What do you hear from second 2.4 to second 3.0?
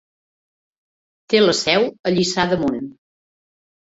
d'Amunt.